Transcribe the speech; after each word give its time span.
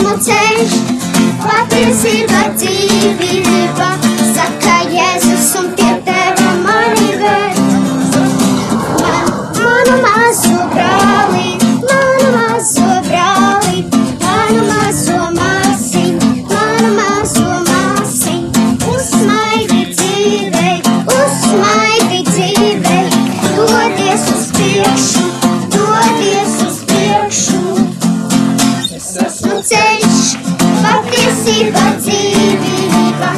esmu 0.00 0.12
ceļš, 0.24 0.74
patiesība 1.42 2.40
dzīvība, 2.56 3.88
saka 4.32 4.76
Jēzus 4.88 5.50
un 5.60 5.66
pie 5.76 5.90
teva 6.06 6.52
mani 6.64 7.10
ved. 7.20 7.58
Man, 9.02 9.28
manu 9.58 9.96
mazo 10.04 10.68
brāli, 10.72 11.52
manu 11.84 12.30
mazo 12.36 12.88
brāli, 13.08 13.84
manu 14.24 14.64
mazo 14.70 15.18
māsiņu, 15.36 16.32
manu 16.54 16.94
mazo 16.96 17.50
māsiņu, 17.68 18.66
uzmaigi 18.94 19.84
dzīvei, 19.92 20.78
uzmaigi 21.18 22.24
dzīvei, 22.30 23.04
dodies 23.58 24.30
uz 24.36 24.48
priekšu, 24.56 25.29
ceļš, 29.70 30.22
patiesība 30.82 31.84
dzīvība, 32.00 33.30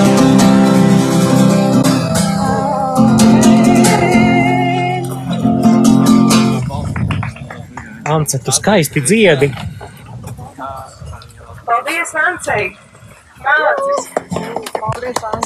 Ance, 8.12 8.39
tu 8.45 8.53
skaisti 8.53 9.01
dziedi. 9.01 9.48
Paldies, 11.64 12.14
Ancei! 12.27 12.77
Nācis! 13.42 14.11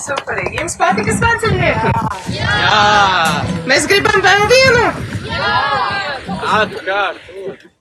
Superīgi! 0.07 0.59
Jums 0.59 0.77
patika 0.81 1.15
skanceļnieki? 1.17 1.95
Jā! 2.35 2.83
Mēs 3.71 3.87
gribam 3.89 4.21
vēl 4.25 4.45
vienu! 4.53 4.85
Atkārt! 6.57 7.76